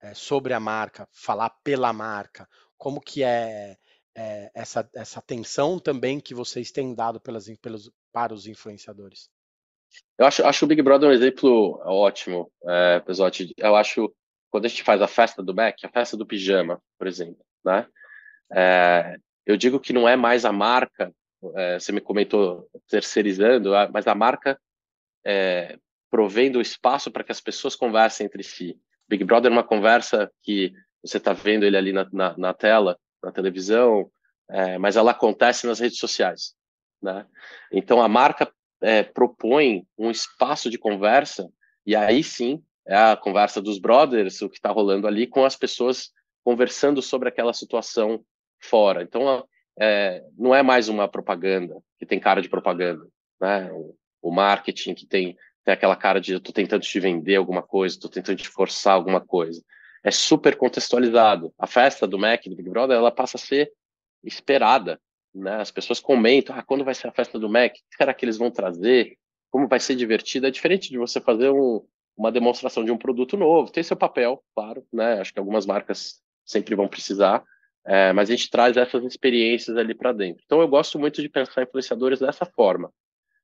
[0.00, 2.48] é, sobre a marca, falar pela marca?
[2.76, 3.76] Como que é,
[4.14, 9.30] é, essa, essa atenção também que vocês têm dado pelas, pelos, para os influenciadores?
[10.18, 13.54] Eu acho, acho o Big Brother um exemplo ótimo, é, Pesotti.
[13.56, 14.12] Eu acho,
[14.50, 17.86] quando a gente faz a festa do Mac, a festa do pijama, por exemplo, né?
[18.52, 21.12] É, eu digo que não é mais a marca
[21.56, 24.60] é, você me comentou terceirizando, mas a marca
[25.24, 25.78] é,
[26.10, 28.78] provendo espaço para que as pessoas conversem entre si.
[29.08, 30.72] Big Brother é uma conversa que
[31.02, 34.10] você está vendo ele ali na, na, na, tela, na televisão,
[34.48, 36.54] é, mas ela acontece nas redes sociais.
[37.02, 37.26] Né?
[37.72, 41.48] Então a marca é, propõe um espaço de conversa
[41.86, 45.56] e aí sim é a conversa dos brothers, o que está rolando ali com as
[45.56, 46.10] pessoas
[46.44, 48.24] conversando sobre aquela situação
[48.58, 49.02] fora.
[49.02, 49.46] Então
[49.80, 53.06] é, não é mais uma propaganda que tem cara de propaganda,
[53.40, 53.72] né?
[53.72, 57.62] O, o marketing que tem, tem aquela cara de eu estou tentando te vender alguma
[57.62, 59.62] coisa, estou tentando te forçar alguma coisa.
[60.04, 61.52] É super contextualizado.
[61.58, 63.72] A festa do Mac, do Big Brother, ela passa a ser
[64.22, 65.00] esperada,
[65.34, 65.56] né?
[65.56, 67.70] As pessoas comentam, ah, quando vai ser a festa do Mac?
[67.70, 69.16] O que será que eles vão trazer?
[69.50, 70.46] Como vai ser divertido?
[70.46, 71.82] É diferente de você fazer um,
[72.14, 73.72] uma demonstração de um produto novo.
[73.72, 75.20] Tem seu papel, claro, né?
[75.20, 77.42] Acho que algumas marcas sempre vão precisar,
[77.90, 80.44] é, mas a gente traz essas experiências ali para dentro.
[80.46, 82.92] Então eu gosto muito de pensar influenciadores dessa forma.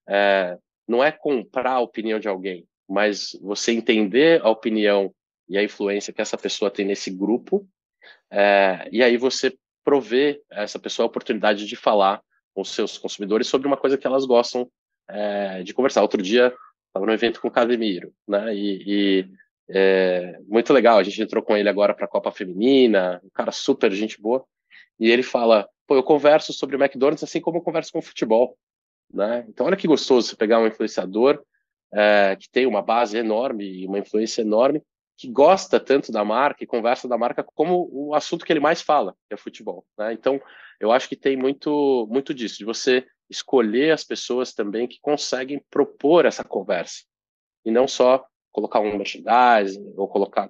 [0.08, 0.56] É,
[0.86, 5.12] não é comprar a opinião de alguém, mas você entender a opinião
[5.48, 7.66] e a influência que essa pessoa tem nesse grupo,
[8.30, 9.52] é, e aí você
[9.84, 12.22] prover essa pessoa a oportunidade de falar
[12.54, 14.70] com os seus consumidores sobre uma coisa que elas gostam
[15.10, 16.02] é, de conversar.
[16.02, 16.54] Outro dia
[16.86, 18.54] estava no evento com o Casemiro, né?
[18.54, 19.28] E, e
[19.68, 20.98] é, muito legal.
[20.98, 24.44] A gente entrou com ele agora para a Copa Feminina, um cara super gente boa.
[24.98, 28.02] E ele fala: pô, eu converso sobre o McDonald's assim como eu converso com o
[28.02, 28.56] futebol,
[29.12, 29.44] né?
[29.48, 31.42] Então olha que gostoso você pegar um influenciador
[31.92, 34.82] é, que tem uma base enorme e uma influência enorme,
[35.16, 38.82] que gosta tanto da marca e conversa da marca como o assunto que ele mais
[38.82, 39.84] fala, que é futebol.
[39.98, 40.12] Né?
[40.12, 40.40] Então
[40.78, 45.64] eu acho que tem muito muito disso de você escolher as pessoas também que conseguem
[45.70, 47.02] propor essa conversa
[47.64, 48.24] e não só
[48.56, 50.48] colocar um merchandising ou colocar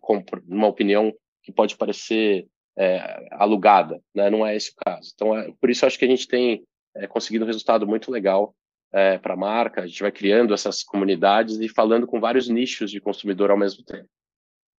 [0.49, 2.47] uma opinião que pode parecer
[2.79, 4.31] é, alugada, né?
[4.31, 5.11] Não é esse o caso.
[5.12, 6.62] Então, é, por isso acho que a gente tem
[6.95, 8.55] é, conseguido um resultado muito legal
[8.92, 9.83] é, para a marca.
[9.83, 13.85] A gente vai criando essas comunidades e falando com vários nichos de consumidor ao mesmo
[13.85, 14.09] tempo.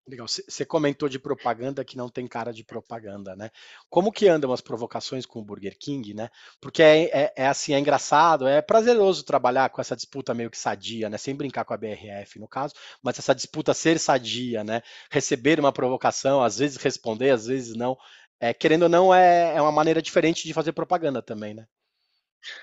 [0.09, 0.29] Legal.
[0.29, 3.51] Você comentou de propaganda que não tem cara de propaganda, né?
[3.91, 6.31] Como que andam as provocações com o Burger King, né?
[6.61, 10.57] Porque é, é, é, assim, é engraçado, é prazeroso trabalhar com essa disputa meio que
[10.57, 11.19] sadia, né?
[11.19, 14.81] Sem brincar com a BRF, no caso, mas essa disputa ser sadia, né?
[15.11, 17.99] Receber uma provocação, às vezes responder, às vezes não.
[18.39, 21.67] É, querendo ou não, é, é uma maneira diferente de fazer propaganda também, né?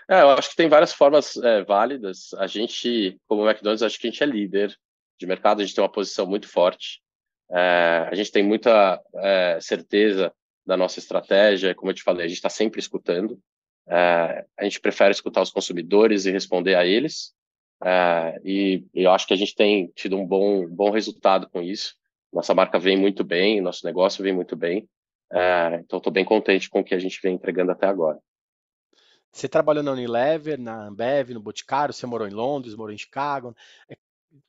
[0.10, 2.34] É, eu acho que tem várias formas é, válidas.
[2.36, 4.73] A gente, como McDonald's, acho que a gente é líder
[5.19, 7.03] de mercado, a gente tem uma posição muito forte.
[7.51, 10.34] É, a gente tem muita é, certeza
[10.65, 13.39] da nossa estratégia, como eu te falei, a gente está sempre escutando.
[13.88, 17.34] É, a gente prefere escutar os consumidores e responder a eles.
[17.84, 21.95] É, e, eu acho que a gente tem tido um bom, bom resultado com isso.
[22.32, 24.88] Nossa marca vem muito bem, nosso negócio vem muito bem.
[25.32, 28.19] É, então, estou bem contente com o que a gente vem entregando até agora.
[29.32, 33.56] Você trabalhou na Unilever, na Ambev, no Boticário, você morou em Londres, morou em Chicago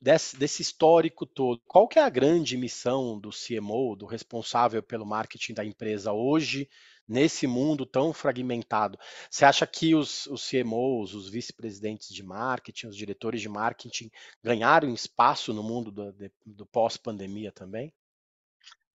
[0.01, 5.05] desse, desse, histórico todo, qual que é a grande missão do CMO, do responsável pelo
[5.05, 6.69] marketing da empresa hoje,
[7.07, 8.97] nesse mundo tão fragmentado?
[9.29, 14.09] Você acha que os, os CMOs, os vice-presidentes de marketing, os diretores de marketing
[14.43, 17.93] ganharam espaço no mundo do, do pós-pandemia também?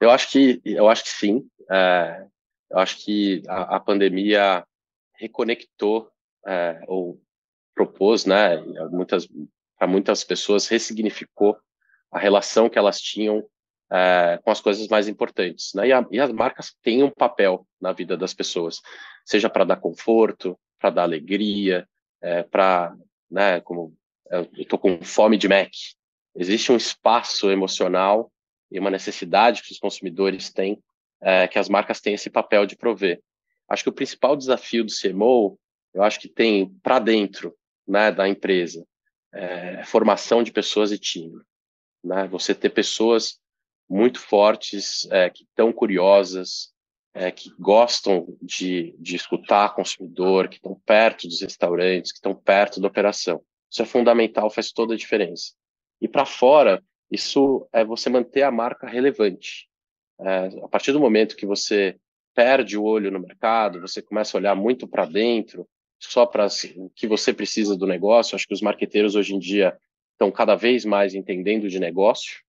[0.00, 1.48] Eu acho que eu acho que sim.
[1.70, 2.26] É,
[2.70, 4.66] eu acho que a, a pandemia
[5.14, 6.10] reconectou
[6.46, 7.20] é, ou
[7.74, 8.56] propôs, né,
[8.90, 9.28] muitas
[9.80, 11.56] para muitas pessoas ressignificou
[12.12, 13.42] a relação que elas tinham
[13.90, 15.72] é, com as coisas mais importantes.
[15.74, 15.88] Né?
[15.88, 18.82] E, a, e, as marcas têm um papel na vida das pessoas,
[19.24, 21.88] seja para dar conforto, para dar alegria,
[22.20, 22.94] é, para,
[23.30, 23.96] né, como
[24.30, 25.70] eu estou com fome de Mac.
[26.36, 28.30] Existe um espaço emocional
[28.70, 30.78] e uma necessidade que os consumidores têm,
[31.22, 33.22] é, que as marcas têm esse papel de prover.
[33.66, 35.58] Acho que o principal desafio do CMO,
[35.94, 37.56] eu acho que tem para dentro
[37.88, 38.84] né, da empresa,
[39.32, 41.40] é, formação de pessoas e time.
[42.02, 42.26] Né?
[42.28, 43.38] Você ter pessoas
[43.88, 46.72] muito fortes, é, que estão curiosas,
[47.12, 52.80] é, que gostam de, de escutar consumidor, que estão perto dos restaurantes, que estão perto
[52.80, 53.42] da operação.
[53.70, 55.52] Isso é fundamental, faz toda a diferença.
[56.00, 59.68] E para fora, isso é você manter a marca relevante.
[60.20, 61.98] É, a partir do momento que você
[62.34, 65.68] perde o olho no mercado, você começa a olhar muito para dentro,
[66.00, 68.34] só para assim, o que você precisa do negócio.
[68.34, 69.78] Acho que os marqueteiros hoje em dia
[70.12, 72.40] estão cada vez mais entendendo de negócio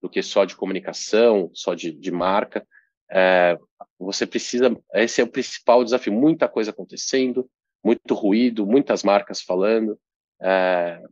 [0.00, 2.66] do que só de comunicação, só de, de marca.
[3.10, 3.58] É,
[3.98, 6.12] você precisa, esse é o principal desafio.
[6.12, 7.50] Muita coisa acontecendo,
[7.82, 9.98] muito ruído, muitas marcas falando.
[10.40, 11.02] É,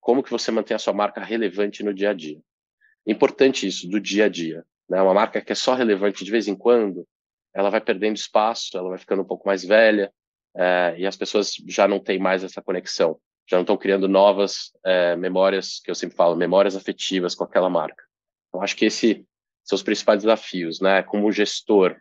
[0.00, 2.40] como que você mantém a sua marca relevante no dia a dia?
[3.06, 4.64] Importante isso, do dia a dia.
[4.88, 5.00] Né?
[5.00, 7.06] Uma marca que é só relevante de vez em quando,
[7.54, 10.12] ela vai perdendo espaço, ela vai ficando um pouco mais velha,
[10.56, 14.72] é, e as pessoas já não têm mais essa conexão, já não estão criando novas
[14.84, 18.04] é, memórias, que eu sempre falo, memórias afetivas com aquela marca.
[18.48, 19.22] Então, acho que esses
[19.64, 21.02] são os principais desafios, né?
[21.02, 21.96] Como gestor,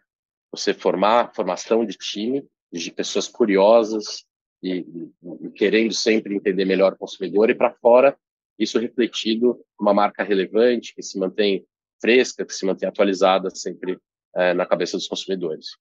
[0.52, 4.26] você formar formação de time, de pessoas curiosas
[4.62, 5.12] e, e,
[5.48, 8.18] e querendo sempre entender melhor o consumidor, e para fora,
[8.60, 11.66] isso refletido uma marca relevante, que se mantém
[12.00, 13.98] fresca, que se mantém atualizada sempre
[14.36, 15.78] é, na cabeça dos consumidores.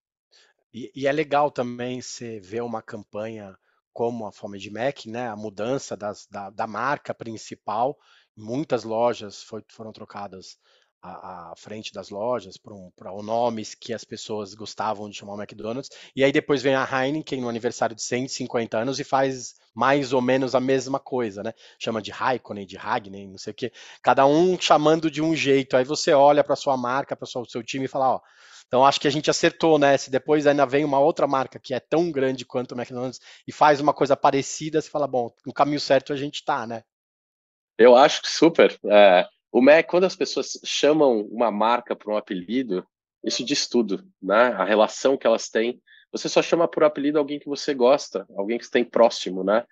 [0.73, 3.57] E, e é legal também você ver uma campanha
[3.93, 5.29] como a Fome de Mac, né?
[5.29, 7.99] A mudança das, da, da marca principal.
[8.37, 10.59] Muitas lojas foi, foram trocadas
[11.03, 15.91] à, frente das lojas para um, nomes que as pessoas gostavam de chamar o McDonald's.
[16.15, 20.21] E aí depois vem a Heineken no aniversário de 150 anos e faz mais ou
[20.21, 21.53] menos a mesma coisa, né?
[21.79, 23.73] Chama de Raikkonen, de Hagney, não sei o quê.
[24.03, 25.77] Cada um chamando de um jeito.
[25.77, 28.21] Aí você olha para sua marca, para o seu time e fala, ó,
[28.67, 29.97] então acho que a gente acertou, né?
[29.97, 33.53] Se depois ainda vem uma outra marca que é tão grande quanto o McDonald's e
[33.53, 36.83] faz uma coisa parecida, você fala, bom, no caminho certo a gente tá, né?
[37.79, 38.79] Eu acho que super.
[38.85, 42.87] É, o Mac, quando as pessoas chamam uma marca por um apelido,
[43.25, 44.53] isso diz tudo, né?
[44.53, 45.81] A relação que elas têm.
[46.13, 49.65] Você só chama por apelido alguém que você gosta, alguém que tem próximo, né?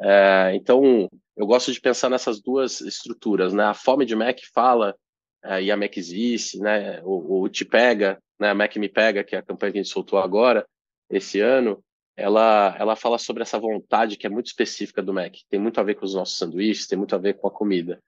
[0.00, 3.64] É, então, eu gosto de pensar nessas duas estruturas, né?
[3.64, 4.96] A fome de Mac fala
[5.42, 7.00] é, e a Mac existe, né?
[7.04, 9.82] O, o Te Pega né, a Mac Me Pega, que é a campanha que a
[9.82, 10.66] gente soltou agora,
[11.10, 11.82] esse ano,
[12.16, 15.34] ela, ela fala sobre essa vontade que é muito específica do Mac.
[15.48, 18.02] Tem muito a ver com os nossos sanduíches, tem muito a ver com a comida.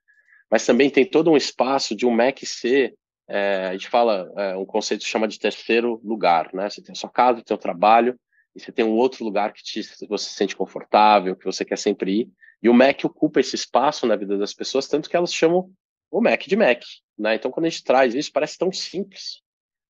[0.49, 2.95] Mas também tem todo um espaço de um Mac ser,
[3.27, 6.69] é, a gente fala, é, um conceito que chama de terceiro lugar, né?
[6.69, 8.17] Você tem a sua casa, o trabalho,
[8.55, 11.77] e você tem um outro lugar que te, você se sente confortável, que você quer
[11.77, 12.29] sempre ir.
[12.61, 15.69] E o Mac ocupa esse espaço na vida das pessoas, tanto que elas chamam
[16.09, 16.81] o Mac de Mac.
[17.17, 17.35] Né?
[17.35, 19.41] Então, quando a gente traz isso, parece tão simples,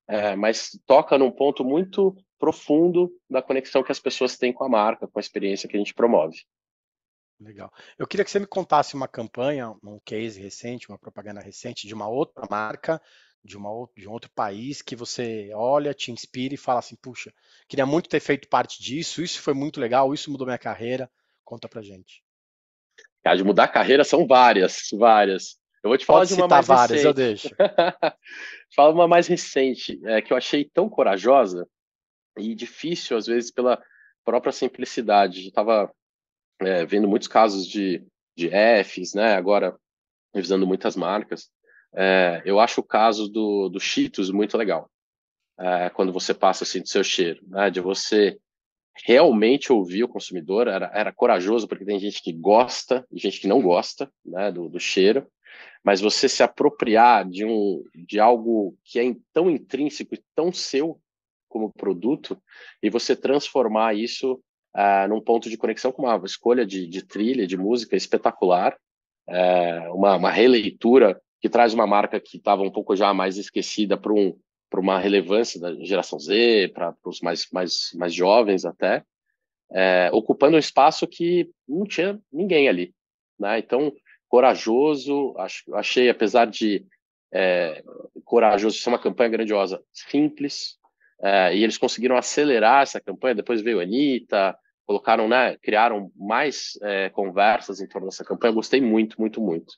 [0.08, 4.70] é, mas toca num ponto muito profundo da conexão que as pessoas têm com a
[4.70, 6.38] marca, com a experiência que a gente promove.
[7.40, 7.72] Legal.
[7.98, 11.94] Eu queria que você me contasse uma campanha, um case recente, uma propaganda recente de
[11.94, 13.00] uma outra marca,
[13.44, 17.32] de, uma, de um outro país, que você olha, te inspira e fala assim, puxa,
[17.68, 21.10] queria muito ter feito parte disso, isso foi muito legal, isso mudou minha carreira.
[21.46, 22.24] Conta pra gente.
[23.24, 25.58] de mudar a carreira são várias, várias.
[25.84, 27.06] Eu vou te falar Pode de uma mais várias, recente.
[27.06, 27.50] eu deixo.
[28.76, 31.70] Fala uma mais recente, é, que eu achei tão corajosa
[32.38, 33.82] e difícil, às vezes, pela
[34.26, 35.44] própria simplicidade.
[35.44, 35.90] Eu estava
[36.62, 38.50] é, vendo muitos casos de, de
[38.84, 39.36] Fs, né?
[39.36, 39.76] Agora,
[40.34, 41.50] revisando muitas marcas.
[41.96, 44.90] É, eu acho o caso do, do Cheetos muito legal.
[45.60, 47.70] É, quando você passa assim do seu cheiro, né?
[47.70, 48.38] De você
[49.06, 53.48] realmente ouvir o consumidor, era, era corajoso, porque tem gente que gosta e gente que
[53.48, 55.28] não gosta né, do, do cheiro
[55.88, 61.00] mas você se apropriar de um de algo que é tão intrínseco e tão seu
[61.48, 62.38] como produto
[62.84, 64.42] e você transformar isso
[64.78, 68.78] uh, num ponto de conexão com uma escolha de, de trilha, de música espetacular,
[69.28, 73.98] uh, uma, uma, releitura que traz uma marca que estava um pouco já mais esquecida
[73.98, 74.38] para um,
[74.76, 79.04] uma relevância da geração Z, para os mais, mais, mais jovens até,
[79.72, 82.94] é, ocupando um espaço que não tinha ninguém ali.
[83.40, 83.60] Né?
[83.60, 83.94] Então,
[84.28, 85.36] corajoso,
[85.74, 86.86] achei, apesar de
[87.32, 87.84] é,
[88.24, 90.78] corajoso ser uma campanha grandiosa, simples,
[91.22, 96.80] é, e eles conseguiram acelerar essa campanha, depois veio a Anitta, colocaram, né, criaram mais
[96.82, 99.76] é, conversas em torno dessa campanha, gostei muito, muito, muito.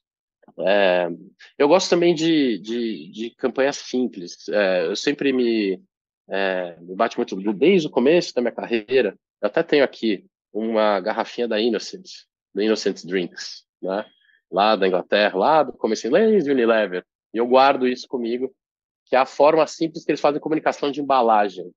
[0.59, 1.09] É,
[1.57, 5.81] eu gosto também de, de, de campanhas simples, é, eu sempre me,
[6.29, 10.99] é, me bate muito, desde o começo da minha carreira, eu até tenho aqui uma
[10.99, 12.07] garrafinha da Innocent,
[12.53, 14.05] da Innocent Drinks, né,
[14.51, 18.53] lá da Inglaterra, lá do começo de Unilever, e eu guardo isso comigo,
[19.05, 21.71] que é a forma simples que eles fazem comunicação de embalagem.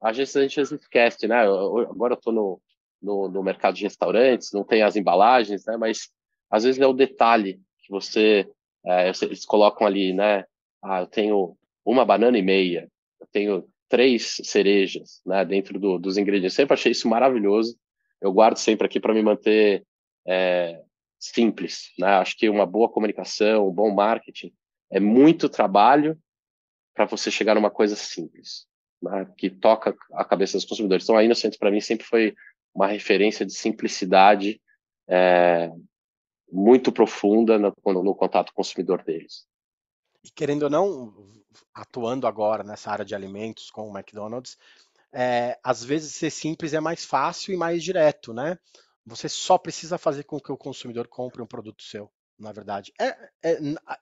[0.00, 1.46] Às vezes a gente esquece, né?
[1.46, 2.60] Eu, agora eu estou no,
[3.02, 5.76] no, no, mercado de restaurantes, não tem as embalagens, né?
[5.76, 6.10] Mas
[6.50, 8.48] às vezes é o detalhe que você
[8.86, 10.44] é, eles colocam ali, né?
[10.82, 12.88] Ah, eu tenho uma banana e meia,
[13.20, 15.44] eu tenho três cerejas, né?
[15.44, 16.54] Dentro do, dos ingredientes.
[16.54, 17.76] Sempre achei isso maravilhoso.
[18.20, 19.84] Eu guardo sempre aqui para me manter
[20.26, 20.80] é,
[21.18, 21.90] simples.
[21.98, 22.06] Né?
[22.06, 24.52] Acho que uma boa comunicação, um bom marketing
[24.90, 26.18] é muito trabalho
[26.94, 28.66] para você chegar numa coisa simples,
[29.02, 29.26] né?
[29.36, 31.04] que toca a cabeça dos consumidores.
[31.04, 32.34] Então, a Innocent, para mim, sempre foi
[32.74, 34.60] uma referência de simplicidade
[35.08, 35.70] é,
[36.50, 39.46] muito profunda no, no contato consumidor deles.
[40.22, 41.14] E querendo ou não,
[41.74, 44.56] atuando agora nessa área de alimentos com o McDonald's,
[45.12, 48.58] é, às vezes ser simples é mais fácil e mais direto, né?
[49.04, 52.10] Você só precisa fazer com que o consumidor compre um produto seu,
[52.40, 52.92] na verdade.
[52.98, 53.58] É, é,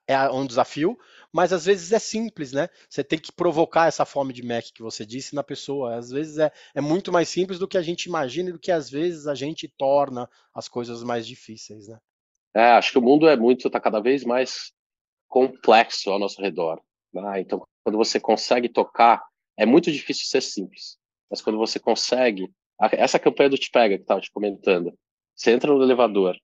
[0.07, 0.97] é um desafio,
[1.33, 2.69] mas às vezes é simples, né?
[2.89, 5.97] Você tem que provocar essa fome de Mac que você disse na pessoa.
[5.97, 8.71] Às vezes é, é muito mais simples do que a gente imagina e do que
[8.71, 11.99] às vezes a gente torna as coisas mais difíceis, né?
[12.55, 14.73] É, acho que o mundo é muito, está cada vez mais
[15.29, 16.81] complexo ao nosso redor.
[17.13, 17.41] Né?
[17.41, 19.23] Então, quando você consegue tocar,
[19.57, 20.97] é muito difícil ser simples.
[21.31, 22.51] Mas quando você consegue
[22.93, 24.93] essa campanha do Te Pega que estava te comentando,
[25.35, 26.37] você entra no elevador,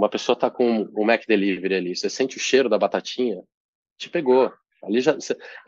[0.00, 3.42] uma pessoa está com o Mac Delivery ali, você sente o cheiro da batatinha,
[3.98, 4.50] te pegou.
[4.82, 5.14] Ali já,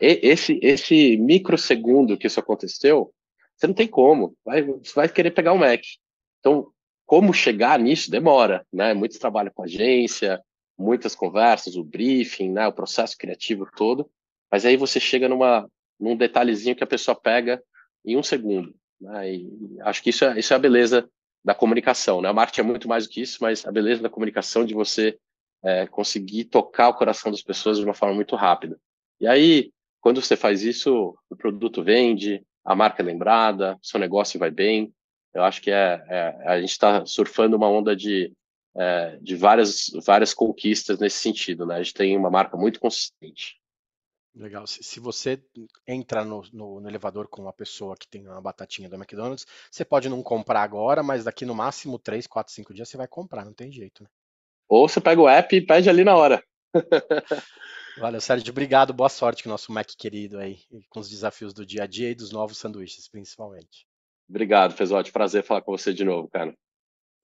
[0.01, 3.13] esse esse microsegundo que isso aconteceu
[3.55, 5.81] Você não tem como, vai, você vai querer pegar um Mac.
[6.39, 6.67] Então,
[7.05, 8.91] como chegar nisso demora, né?
[8.95, 10.41] Muito trabalho com agência,
[10.75, 12.67] muitas conversas, o briefing, né?
[12.67, 14.09] O processo criativo todo.
[14.51, 15.69] Mas aí você chega numa,
[15.99, 17.63] num detalhezinho que a pessoa pega
[18.03, 18.73] em um segundo.
[18.99, 19.35] Né?
[19.35, 21.07] E acho que isso é, isso é a beleza
[21.43, 22.21] da comunicação.
[22.21, 22.29] Né?
[22.29, 25.17] A marketing é muito mais do que isso, mas a beleza da comunicação de você
[25.63, 28.79] é, conseguir tocar o coração das pessoas de uma forma muito rápida.
[29.19, 29.71] E aí,
[30.01, 34.93] quando você faz isso, o produto vende, a marca é lembrada, seu negócio vai bem.
[35.33, 38.31] Eu acho que é, é a gente está surfando uma onda de,
[38.75, 41.65] é, de várias, várias conquistas nesse sentido.
[41.65, 41.75] Né?
[41.75, 43.59] A gente tem uma marca muito consistente.
[44.35, 44.65] Legal.
[44.65, 45.41] Se, se você
[45.87, 49.85] entra no, no, no, elevador com uma pessoa que tem uma batatinha do McDonald's, você
[49.85, 53.45] pode não comprar agora, mas daqui no máximo 3, 4, 5 dias você vai comprar,
[53.45, 54.09] não tem jeito, né?
[54.67, 56.43] Ou você pega o app e pede ali na hora.
[57.99, 58.49] Valeu, Sérgio.
[58.49, 58.91] Obrigado.
[58.91, 60.59] Boa sorte com o nosso Mac querido aí,
[60.89, 63.85] com os desafios do dia a dia e dos novos sanduíches, principalmente.
[64.27, 65.11] Obrigado, Fezote.
[65.11, 66.55] Prazer falar com você de novo, cara.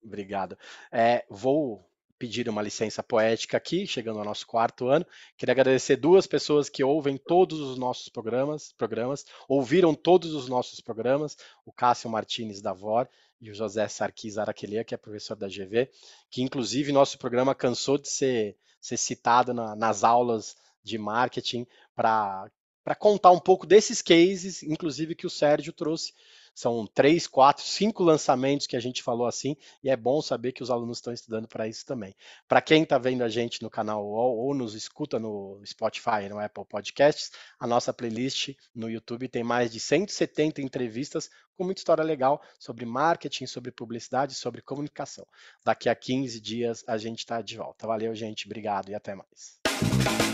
[0.00, 0.56] Obrigado.
[0.92, 1.89] É, vou
[2.20, 5.06] pedir uma licença poética aqui, chegando ao nosso quarto ano.
[5.38, 10.82] Queria agradecer duas pessoas que ouvem todos os nossos programas, programas ouviram todos os nossos
[10.82, 13.08] programas, o Cássio Martins da VOR
[13.40, 15.90] e o José Sarquis Araquelia, que é professor da GV,
[16.30, 21.66] que inclusive nosso programa cansou de ser, ser citado na, nas aulas de marketing
[21.96, 22.50] para
[22.98, 26.12] contar um pouco desses cases, inclusive que o Sérgio trouxe
[26.54, 30.62] são três, quatro, cinco lançamentos que a gente falou assim, e é bom saber que
[30.62, 32.14] os alunos estão estudando para isso também.
[32.48, 36.38] Para quem está vendo a gente no canal UOL ou nos escuta no Spotify, no
[36.38, 42.02] Apple Podcasts, a nossa playlist no YouTube tem mais de 170 entrevistas com muita história
[42.02, 45.26] legal sobre marketing, sobre publicidade, sobre comunicação.
[45.64, 47.86] Daqui a 15 dias a gente está de volta.
[47.86, 48.46] Valeu, gente.
[48.46, 50.29] Obrigado e até mais.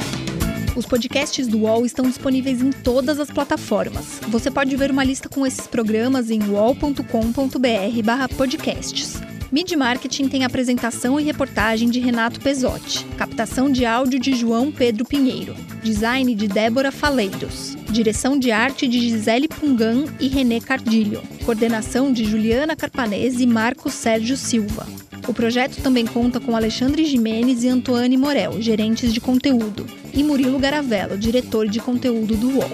[0.75, 4.21] Os podcasts do UOL estão disponíveis em todas as plataformas.
[4.29, 9.21] Você pode ver uma lista com esses programas em uol.com.br/podcasts.
[9.51, 15.05] Mid Marketing tem apresentação e reportagem de Renato Pesotti, captação de áudio de João Pedro
[15.05, 22.13] Pinheiro, design de Débora Faleiros, direção de arte de Gisele Pungan e René Cardilho, coordenação
[22.13, 24.87] de Juliana Carpanese e Marcos Sérgio Silva.
[25.29, 30.59] O projeto também conta com Alexandre Jimenez e Antoine Morel, gerentes de conteúdo, e Murilo
[30.59, 32.71] Garavello, diretor de conteúdo do UOL.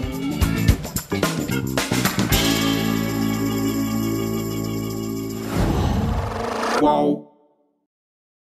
[6.82, 7.31] Uau.